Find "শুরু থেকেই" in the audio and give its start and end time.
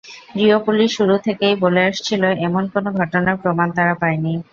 0.97-1.55